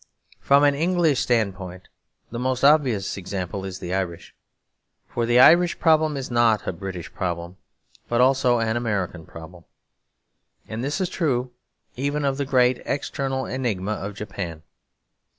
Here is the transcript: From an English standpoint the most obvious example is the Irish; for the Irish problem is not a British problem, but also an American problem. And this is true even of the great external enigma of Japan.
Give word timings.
From 0.39 0.63
an 0.63 0.73
English 0.73 1.19
standpoint 1.19 1.87
the 2.31 2.39
most 2.39 2.63
obvious 2.63 3.17
example 3.17 3.63
is 3.65 3.77
the 3.77 3.93
Irish; 3.93 4.33
for 5.07 5.27
the 5.27 5.39
Irish 5.39 5.77
problem 5.77 6.17
is 6.17 6.31
not 6.31 6.65
a 6.67 6.73
British 6.73 7.13
problem, 7.13 7.57
but 8.09 8.19
also 8.19 8.57
an 8.57 8.75
American 8.75 9.27
problem. 9.27 9.63
And 10.67 10.83
this 10.83 11.01
is 11.01 11.07
true 11.07 11.51
even 11.95 12.25
of 12.25 12.37
the 12.37 12.45
great 12.45 12.81
external 12.83 13.45
enigma 13.45 13.91
of 13.91 14.15
Japan. 14.15 14.63